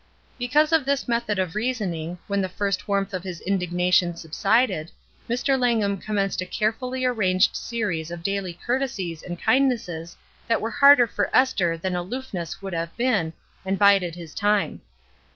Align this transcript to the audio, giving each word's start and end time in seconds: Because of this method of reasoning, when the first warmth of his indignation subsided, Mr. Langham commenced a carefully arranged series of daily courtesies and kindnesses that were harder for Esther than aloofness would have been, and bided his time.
Because 0.39 0.71
of 0.71 0.83
this 0.83 1.07
method 1.07 1.37
of 1.37 1.53
reasoning, 1.53 2.17
when 2.25 2.41
the 2.41 2.49
first 2.49 2.87
warmth 2.87 3.13
of 3.13 3.21
his 3.23 3.39
indignation 3.41 4.15
subsided, 4.15 4.89
Mr. 5.29 5.59
Langham 5.59 5.99
commenced 5.99 6.41
a 6.41 6.45
carefully 6.47 7.05
arranged 7.05 7.55
series 7.55 8.09
of 8.09 8.23
daily 8.23 8.53
courtesies 8.65 9.21
and 9.21 9.39
kindnesses 9.39 10.17
that 10.47 10.59
were 10.59 10.71
harder 10.71 11.05
for 11.05 11.29
Esther 11.37 11.77
than 11.77 11.95
aloofness 11.95 12.63
would 12.63 12.73
have 12.73 12.97
been, 12.97 13.31
and 13.63 13.77
bided 13.77 14.15
his 14.15 14.33
time. 14.33 14.81